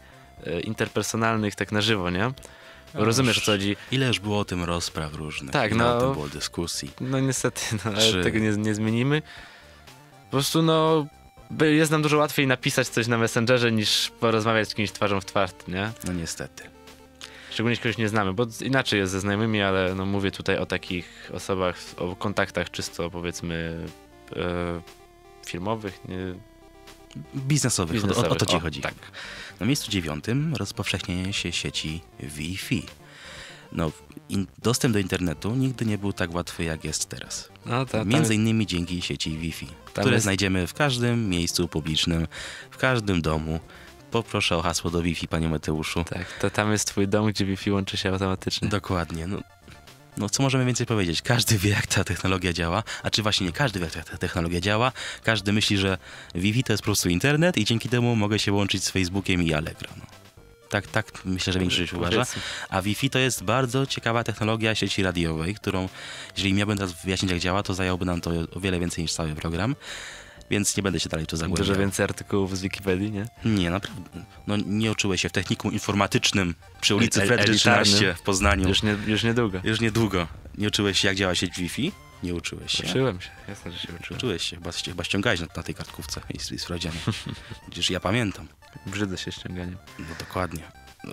[0.48, 2.32] e, interpersonalnych tak na żywo, nie?
[2.94, 3.76] Rozumiesz o co chodzi?
[3.92, 5.98] Ile już było o tym rozpraw różnych, Tak, ile no.
[5.98, 6.92] o tym było dyskusji.
[7.02, 9.22] No niestety, no, Czy- tego nie, nie zmienimy.
[10.26, 11.06] Po prostu no,
[11.62, 15.52] jest nam dużo łatwiej napisać coś na Messengerze niż porozmawiać z kimś twarzą w twarz,
[15.68, 15.92] nie?
[16.04, 16.64] No niestety.
[17.56, 20.66] Szczególnie jeśli kogoś nie znamy, bo inaczej jest ze znajomymi, ale no mówię tutaj o
[20.66, 23.86] takich osobach, o kontaktach czysto powiedzmy
[24.36, 24.82] e,
[25.46, 26.18] firmowych, nie,
[27.36, 28.50] Biznesowych, o, o, o to biznesowych.
[28.50, 28.82] ci chodzi.
[28.82, 28.94] Tak.
[29.60, 32.86] Na miejscu dziewiątym rozpowszechnienie się sieci Wi-Fi.
[33.72, 33.92] No,
[34.30, 37.50] in, dostęp do internetu nigdy nie był tak łatwy, jak jest teraz.
[37.66, 42.28] No, ta, tam, Między innymi dzięki sieci Wi-Fi, które jest- znajdziemy w każdym miejscu publicznym,
[42.72, 43.60] w każdym domu.
[44.24, 46.04] Poproszę o hasło do Wi-Fi, panie Mateuszu.
[46.04, 48.70] tak, to tam jest twój dom, gdzie Wi-Fi łączy się automatycznie.
[48.70, 49.28] Dokładnie.
[49.28, 49.40] No,
[50.18, 51.22] No co możemy więcej powiedzieć?
[51.22, 54.62] Każdy wie, jak ta technologia działa, a czy właśnie nie każdy wie, jak ta technologia
[54.62, 54.92] działa.
[55.24, 55.98] Każdy myśli, że
[56.36, 59.54] Wi-Fi to jest po prostu internet i dzięki temu mogę się łączyć z Facebookiem i
[59.54, 59.90] Allegro.
[59.98, 60.06] No.
[60.70, 62.26] Tak, tak myślę, że większość uważa.
[62.70, 65.90] A Wi-Fi to jest bardzo ciekawa technologia sieci radiowej, którą,
[66.38, 69.36] jeżeli miałbym teraz wyjaśnić, jak działa, to zajęłoby nam to o wiele więcej niż cały
[69.36, 69.76] program.
[70.50, 71.68] Więc nie będę się dalej tu zagłębiał.
[71.68, 73.28] Dużo więcej artykułów z Wikipedii, nie?
[73.46, 74.10] Nie, naprawdę.
[74.48, 77.86] No, nie uczyłeś się w technikum informatycznym przy ulicy El- Fredry elitarnym.
[77.86, 78.68] 13 w Poznaniu.
[78.70, 79.60] Już, nie, już niedługo.
[79.64, 80.28] Już niedługo.
[80.58, 81.92] Nie uczyłeś się, jak działa sieć Wi-Fi?
[82.24, 82.84] Nie uczyłeś się.
[82.90, 84.18] Uczyłem się, jasne, że się uczyłem.
[84.18, 86.98] Uczyłeś się, chyba, chyba ściągałeś na, na tej kartkówce i, i sprawdzianie.
[87.72, 88.48] Przecież ja pamiętam.
[88.86, 89.78] Brzydzę się ściąganiem.
[90.00, 90.64] No dokładnie.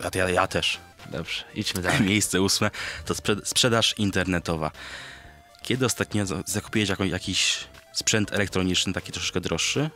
[0.04, 0.78] A ja, ja też.
[1.10, 2.00] Dobrze, idźmy dalej.
[2.00, 2.70] Miejsce ósme
[3.04, 4.70] to sprzed- sprzedaż internetowa.
[5.62, 9.90] Kiedy ostatnio za- zakupiłeś jakiś sprzęt elektroniczny, taki troszeczkę droższy,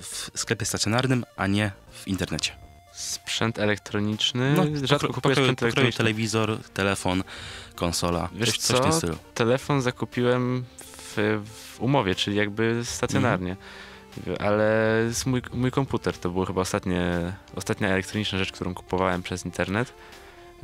[0.00, 2.52] w sklepie stacjonarnym, a nie w internecie?
[2.92, 4.54] Sprzęt elektroniczny.
[4.56, 5.96] No, Rzadko pokro- kupuję sprzęt elektroniczny.
[5.98, 7.22] telewizor, telefon,
[7.74, 8.28] konsola.
[8.32, 9.16] Wiesz coś, coś w tym stylu.
[9.34, 10.64] Telefon zakupiłem
[10.96, 11.40] w,
[11.74, 13.56] w umowie, czyli jakby stacjonarnie.
[14.40, 14.64] Ale
[15.12, 19.92] z mój, mój komputer to było chyba ostatnie, ostatnia elektroniczna rzecz, którą kupowałem przez internet.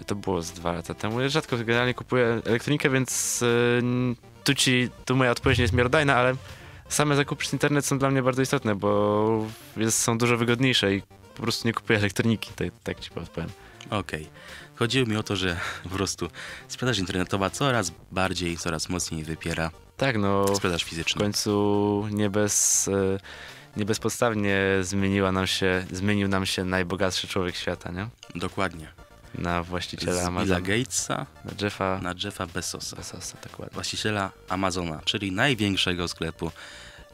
[0.07, 1.21] To było z dwa lata temu.
[1.21, 6.17] Ja rzadko generalnie kupuję elektronikę, więc yy, tu ci, tu moja odpowiedź nie jest miarodajna,
[6.17, 6.35] ale
[6.89, 11.03] same zakupy przez internet są dla mnie bardzo istotne, bo jest, są dużo wygodniejsze i
[11.35, 13.51] po prostu nie kupuję elektroniki, tak, tak ci powiem.
[13.91, 14.29] Okej.
[14.77, 16.29] Chodziło mi o to, że po prostu
[16.69, 21.23] sprzedaż internetowa coraz bardziej, coraz mocniej wypiera Tak, no sprzedaż w fizyczną.
[21.23, 23.19] końcu nie bez, e,
[23.77, 28.09] nie bezpodstawnie zmieniła nam się, zmienił nam się najbogatszy człowiek świata, nie?
[28.35, 29.06] Dokładnie.
[29.35, 30.61] Na właściciela Z Billa Amazona.
[30.61, 32.97] Gatesa Na Jeffa na Jeffa Bezosa.
[32.97, 33.37] Bezosa,
[33.73, 36.51] właściciela Amazona, czyli największego sklepu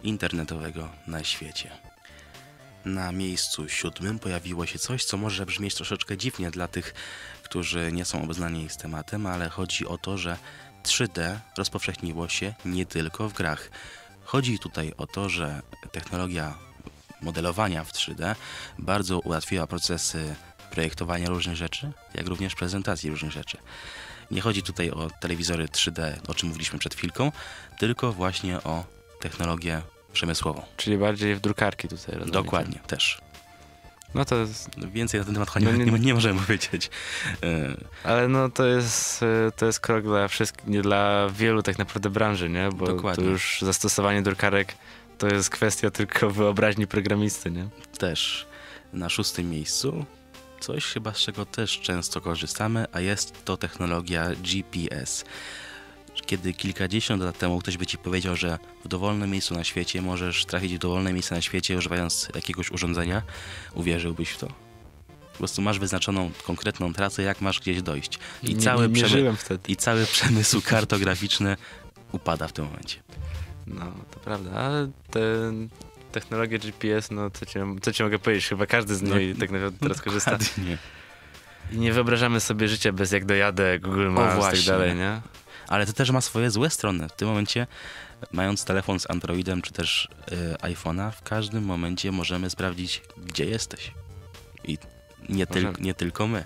[0.03, 1.71] internetowego na świecie.
[2.85, 6.95] Na miejscu siódmym pojawiło się coś, co może brzmieć troszeczkę dziwnie dla tych,
[7.43, 10.37] którzy nie są obeznani z tematem, ale chodzi o to, że
[10.83, 13.71] 3D rozpowszechniło się nie tylko w grach.
[14.25, 16.55] Chodzi tutaj o to, że technologia
[17.21, 18.35] modelowania w 3D
[18.79, 20.35] bardzo ułatwiła procesy
[20.73, 23.59] projektowania różnych rzeczy, jak również prezentacji różnych rzeczy.
[24.31, 27.33] Nie chodzi tutaj o telewizory 3D, o czym mówiliśmy przed chwilką,
[27.79, 28.85] tylko właśnie o
[29.21, 29.83] technologię
[30.13, 30.63] przemysłową.
[30.77, 32.31] Czyli bardziej w drukarki tutaj.
[32.31, 33.21] Dokładnie, też.
[34.15, 36.91] No to jest, Więcej na ten temat No nie, nie- nie, możemy powiedzieć.
[37.43, 42.11] E, ale no to jest, e, to jest krok dla wszystkich, dla wielu tak naprawdę
[42.11, 42.69] branży, nie?
[42.75, 43.25] Bo Dokładnie.
[43.25, 44.75] to już zastosowanie drukarek
[45.19, 47.69] to jest kwestia tylko wyobraźni programisty, nie?
[47.99, 48.47] Też
[48.93, 50.07] na szóstym miejscu
[50.63, 55.25] coś chyba z czego też często korzystamy, a jest to technologia GPS.
[56.27, 60.45] Kiedy kilkadziesiąt lat temu ktoś by ci powiedział, że w dowolnym miejscu na świecie możesz
[60.45, 63.23] trafić w dowolne miejsce na świecie używając jakiegoś urządzenia,
[63.75, 64.47] uwierzyłbyś w to?
[65.33, 68.19] Po prostu masz wyznaczoną konkretną trasę, jak masz gdzieś dojść.
[68.43, 69.35] I, nie, cały, nie, nie.
[69.69, 71.57] I cały przemysł kartograficzny
[72.13, 73.03] upada w tym momencie.
[73.67, 74.91] No, to prawda, ale
[76.13, 79.35] te technologie GPS, no co ci, co ci mogę powiedzieć, chyba każdy z No, niej
[79.35, 80.39] tak naprawdę teraz korzysta.
[80.39, 80.79] Dokładnie.
[81.73, 85.21] I nie wyobrażamy sobie życia bez jak dojadę, Google Maps i tak dalej, nie?
[85.69, 87.09] Ale to też ma swoje złe strony.
[87.09, 87.67] W tym momencie,
[88.33, 93.93] mając telefon z Androidem czy też y, iPhone'a, w każdym momencie możemy sprawdzić, gdzie jesteś.
[94.65, 94.79] I
[95.29, 96.45] nie, tyl- nie tylko my.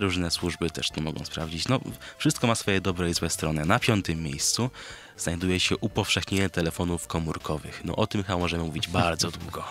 [0.00, 1.68] Różne służby też to mogą sprawdzić.
[1.68, 1.80] No,
[2.18, 3.64] wszystko ma swoje dobre i złe strony.
[3.64, 4.70] Na piątym miejscu
[5.16, 7.80] znajduje się upowszechnienie telefonów komórkowych.
[7.84, 9.64] No o tym chyba możemy mówić bardzo długo.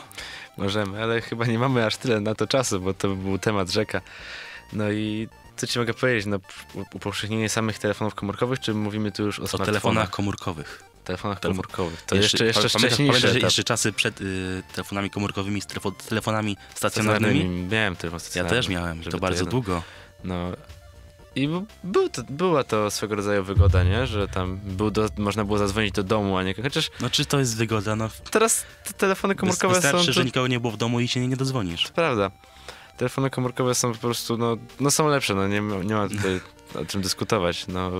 [0.57, 4.01] Możemy, ale chyba nie mamy aż tyle na to czasu, bo to był temat rzeka.
[4.73, 6.39] No i co ci mogę powiedzieć, no
[6.93, 10.83] upowszechnienie samych telefonów komórkowych, czy mówimy tu już o, O telefonach komórkowych.
[11.07, 12.01] Telefonach Telefon- komórkowych.
[12.01, 15.91] To jeszcze, jeszcze, pamiętasz- wcześniejsze Pamiętasz, że jeszcze czasy przed y, telefonami komórkowymi, z telefo-
[16.09, 17.33] telefonami stacjonarnymi?
[17.39, 17.67] Stacjonarnymi.
[17.71, 18.57] Miałem telefon Ja stacjonarny.
[18.57, 19.83] też miałem, to bardzo długo.
[20.23, 20.51] No
[21.35, 21.49] i
[21.83, 24.07] był to, była to swego rodzaju wygoda, nie?
[24.07, 26.53] Że tam był do, można było zadzwonić do domu, a nie...
[26.53, 27.95] Chociaż No czy to jest wygoda?
[27.95, 29.81] No, teraz te telefony komórkowe są...
[29.81, 31.83] wystarczy, że nikogo nie było w domu i się nie, nie dozwonisz.
[31.83, 32.31] To prawda.
[32.97, 36.41] Telefony komórkowe są po prostu, no, no są lepsze, no nie, ma- nie ma tutaj
[36.75, 37.91] o czym dyskutować, no.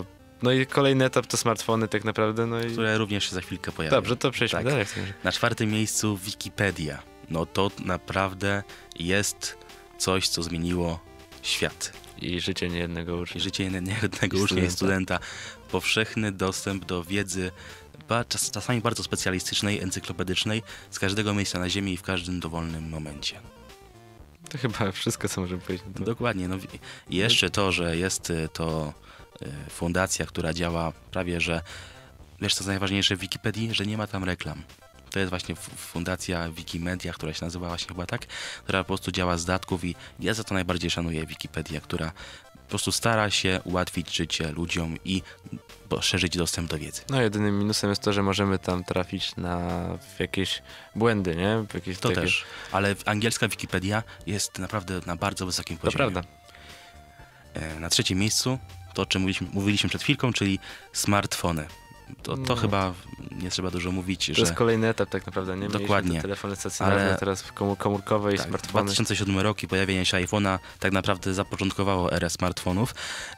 [0.41, 2.71] No i kolejny etap to smartfony tak naprawdę, no i...
[2.71, 3.95] Które również się za chwilkę pojawią.
[3.97, 4.65] Dobrze, to przejdźmy Tak.
[4.67, 4.85] dalej.
[5.23, 7.03] Na czwartym miejscu Wikipedia.
[7.29, 8.63] No to naprawdę
[8.99, 9.57] jest
[9.97, 10.99] coś, co zmieniło
[11.41, 11.93] świat.
[12.21, 13.41] I życie niejednego I ucznia.
[13.41, 15.19] życie jednego I ucznia i studenta.
[15.71, 17.51] Powszechny dostęp do wiedzy,
[18.29, 23.39] czas, czasami bardzo specjalistycznej, encyklopedycznej, z każdego miejsca na Ziemi i w każdym dowolnym momencie.
[24.49, 25.87] To chyba wszystko, co możemy powiedzieć.
[25.99, 26.47] Dokładnie.
[26.47, 28.93] No, i- i jeszcze to, że jest y, to
[29.69, 31.61] fundacja, która działa prawie, że
[32.41, 34.63] wiesz co jest najważniejsze w Wikipedii, że nie ma tam reklam.
[35.11, 38.25] To jest właśnie fundacja Wikimedia, która się nazywa właśnie chyba tak,
[38.63, 42.11] która po prostu działa z datków i ja za to najbardziej szanuję Wikipedię, która
[42.53, 45.21] po prostu stara się ułatwić życie ludziom i
[45.89, 47.01] poszerzyć dostęp do wiedzy.
[47.09, 49.81] No jedynym minusem jest to, że możemy tam trafić na
[50.19, 50.61] jakieś
[50.95, 51.63] błędy, nie?
[51.73, 52.21] Jakieś To takie...
[52.21, 52.43] też.
[52.71, 56.11] Ale angielska Wikipedia jest naprawdę na bardzo wysokim To poziomie.
[56.11, 56.29] prawda.
[57.53, 58.59] E, Na trzecim miejscu
[58.97, 60.59] to, o czym mówiliśmy, mówiliśmy przed chwilką, czyli
[60.93, 61.65] smartfony.
[62.23, 62.55] To, to No.
[62.55, 62.93] chyba
[63.31, 65.67] nie trzeba dużo mówić, To że jest kolejny etap tak naprawdę, nie?
[65.69, 66.15] Dokładnie.
[66.15, 67.43] te telefony stacjonarne, Ale- teraz
[67.77, 68.83] komórkowe i tak, smartfony.
[68.85, 72.95] 2007 rok i pojawienie się iPhone'a tak naprawdę zapoczątkowało erę smartfonów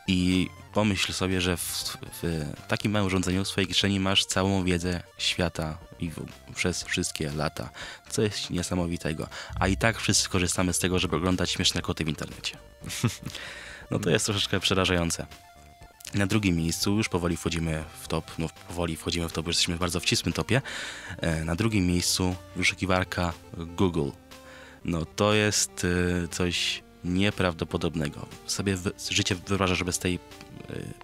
[0.08, 5.04] i pomyśl sobie, że w, w takim małym urządzeniu w swojej kieszeni masz całą wiedzę
[5.17, 6.15] świata i w,
[6.56, 7.69] przez wszystkie lata.
[8.10, 9.28] Co jest niesamowitego.
[9.60, 12.58] A i tak wszyscy korzystamy z tego, żeby oglądać śmieszne koty w internecie.
[13.91, 15.26] No to jest troszeczkę przerażające.
[16.13, 19.76] Na drugim miejscu już powoli wchodzimy w top, no powoli wchodzimy w top, bo jesteśmy
[19.76, 20.62] bardzo w ścisłym topie.
[21.17, 24.10] E, Na drugim miejscu wyszukiwarka Google.
[24.86, 25.86] No to jest
[26.24, 28.26] e, coś nieprawdopodobnego.
[28.45, 28.78] Sobie
[29.10, 30.19] życie wyobrażasz bez tej e,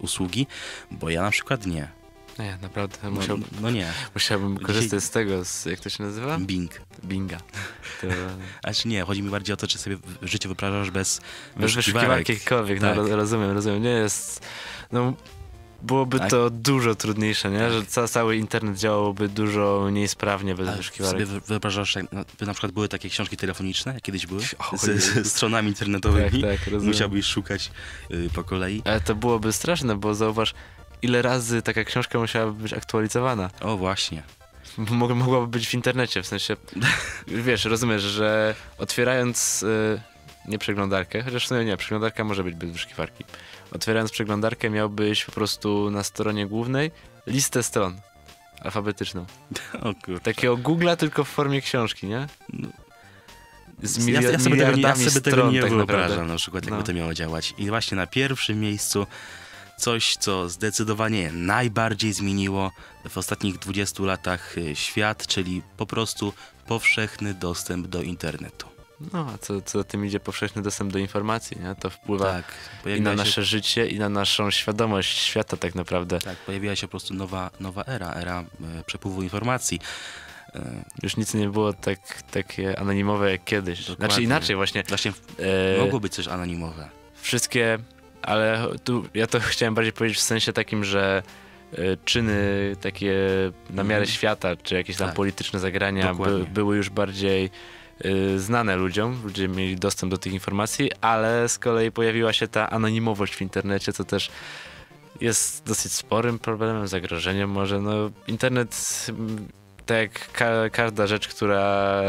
[0.00, 0.46] usługi,
[0.90, 1.88] bo ja na przykład nie.
[2.38, 3.92] Nie, naprawdę, No, musiał, no nie.
[4.14, 6.38] musiałbym korzystać z tego, z, jak to się nazywa?
[6.38, 6.70] Bing.
[7.04, 7.36] Binga.
[8.00, 8.06] To...
[8.64, 11.20] Znaczy nie, chodzi mi bardziej o to, czy sobie życie wyobrażasz bez
[11.56, 12.96] Bez wyszukiwarki jakiejkolwiek, no Tak.
[12.96, 13.82] ro- rozumiem, rozumiem.
[13.82, 14.40] Nie jest.
[14.92, 15.12] No,
[15.82, 16.30] byłoby Tak.
[16.30, 17.70] to dużo trudniejsze, nie?
[17.72, 21.12] Że ca cały internet działałby dużo mniej sprawnie bez Ale wyszukiwarek.
[21.12, 24.40] sobie wy- wyobrażasz, jak na, by na przykład były takie książki telefoniczne, jak kiedyś były,
[24.72, 24.82] O, z,
[25.26, 26.42] z stronami Tak, internetowymi.
[26.42, 26.86] tak, rozumiem.
[26.86, 27.70] Musiałbyś szukać
[28.10, 28.82] y, po kolei.
[28.84, 30.54] Ale to byłoby straszne, bo zauważ,
[31.02, 33.50] ile razy taka książka musiałaby być aktualizowana.
[33.60, 34.22] O właśnie.
[34.90, 36.56] Mog mogłaby być w internecie, w sensie,
[37.26, 40.00] wiesz, rozumiesz, że otwierając y,
[40.48, 43.24] nie przeglądarkę, chociaż w sumie nie, przeglądarka może być bez wyszukiwarki.
[43.72, 46.90] Otwierając przeglądarkę miałbyś po prostu na stronie głównej
[47.26, 48.00] listę stron
[48.60, 49.26] alfabetyczną.
[49.82, 50.20] O kurczę.
[50.20, 52.26] Takiego Google'a tylko w formie książki, nie?
[52.52, 52.68] No.
[53.82, 56.32] Z Ja, ja sobie tego, nie- ja sobie tego nie tak wyobrażam naprawdę.
[56.32, 56.82] na przykład, jakby No.
[56.86, 57.54] to miało działać.
[57.58, 59.06] I właśnie na pierwszym miejscu
[59.78, 62.72] coś, co zdecydowanie najbardziej zmieniło
[63.08, 66.32] w ostatnich 20 latach y, świat, czyli po prostu
[66.66, 68.66] powszechny dostęp do internetu.
[69.12, 71.74] No, a co, co za tym idzie powszechny dostęp do informacji, nie?
[71.74, 75.74] To wpływa Tak, i na pojawiła się, nasze życie, i na naszą świadomość świata tak
[75.74, 76.18] naprawdę.
[76.18, 78.40] tak, pojawiła się po prostu nowa, nowa era, era
[78.80, 79.80] e, przepływu informacji.
[80.54, 83.78] E, Już nic nie było tak, takie anonimowe jak kiedyś.
[83.78, 84.24] Znaczy Dokładnie.
[84.24, 84.82] inaczej właśnie.
[84.88, 85.12] Właśnie
[85.76, 86.88] E, mogło być coś anonimowe.
[87.20, 87.78] Wszystkie,
[88.26, 91.22] ale tu ja to chciałem bardziej powiedzieć w sensie takim, że
[91.72, 92.36] e, czyny
[92.80, 93.14] takie
[93.70, 94.06] na miarę Mhm.
[94.16, 95.16] świata, czy jakieś tam Tak.
[95.16, 97.50] polityczne zagrania by, były już bardziej
[98.04, 102.70] e, znane ludziom, ludzie mieli dostęp do tych informacji, ale z kolei pojawiła się ta
[102.70, 104.30] anonimowość w internecie, co też
[105.20, 107.80] jest dosyć sporym problemem, zagrożeniem może.
[107.80, 107.92] No,
[108.28, 109.06] internet,
[109.86, 112.02] tak jak ka- każda rzecz, która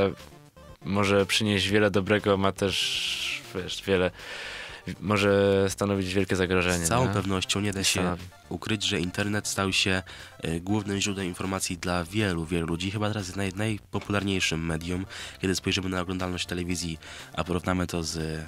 [0.85, 4.11] może przynieść wiele dobrego, ma też wiesz, wiele,
[4.99, 6.85] może stanowić wielkie zagrożenie.
[6.85, 7.13] Z całą nie?
[7.13, 8.23] pewnością nie da się Stanowi.
[8.49, 10.03] ukryć, że internet stał się
[10.41, 12.91] e, głównym źródłem informacji dla wielu, wielu ludzi.
[12.91, 15.05] Chyba teraz jest naj, najpopularniejszym medium.
[15.41, 16.99] Kiedy spojrzymy na oglądalność telewizji,
[17.33, 18.45] a porównamy to z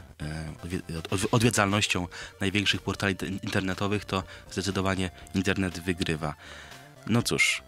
[1.11, 2.07] od- odwiedzalnością
[2.41, 6.35] największych portali te- internetowych, to zdecydowanie internet wygrywa.
[7.07, 7.61] No cóż,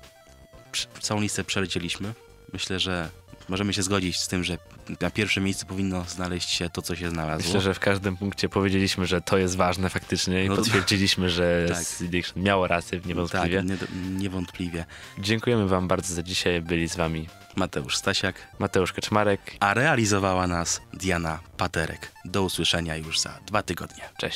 [1.02, 2.14] całą listę przelecieliśmy.
[2.54, 3.10] Myślę, że
[3.52, 4.58] możemy się zgodzić z tym, że
[5.02, 7.48] na pierwszym miejscu powinno znaleźć się to, co się znalazło.
[7.48, 11.66] Myślę, że w każdym punkcie powiedzieliśmy, że to jest ważne faktycznie i No potwierdziliśmy, że
[11.70, 12.36] Tak.
[12.36, 13.58] Miało rację niewątpliwie.
[13.58, 14.86] Tak, nie, niewątpliwie.
[15.20, 16.62] Dziękujemy wam bardzo za dzisiaj.
[16.62, 19.42] Byli z wami Mateusz Stasiak, Mateusz Kaczmarek.
[19.60, 22.12] a realizowała nas Diana Paterek.
[22.26, 24.04] Do usłyszenia już za dwa tygodnie.
[24.18, 24.30] Cześć.